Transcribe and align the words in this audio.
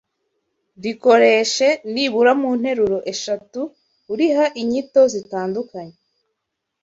Rikoreshe 0.83 1.67
nibura 1.93 2.31
mu 2.41 2.49
nteruro 2.59 2.97
eshatu 3.13 3.61
uriha 4.13 4.45
inyito 4.61 5.01
zitandukanye 5.13 5.95